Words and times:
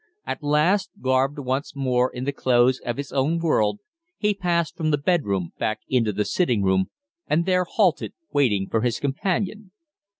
At 0.25 0.41
last, 0.41 0.89
garbed 0.99 1.37
once 1.37 1.75
more 1.75 2.11
in 2.11 2.23
the 2.23 2.31
clothes 2.31 2.79
of 2.83 2.97
his 2.97 3.11
own 3.13 3.37
world, 3.37 3.81
he 4.17 4.33
passed 4.33 4.75
from 4.75 4.89
the 4.89 4.97
bedroom 4.97 5.53
back 5.59 5.81
into 5.87 6.11
the 6.11 6.25
sitting 6.25 6.63
room, 6.63 6.89
and 7.27 7.45
there 7.45 7.65
halted, 7.65 8.13
waiting 8.33 8.67
for 8.67 8.81
his 8.81 8.99
companion. 8.99 9.69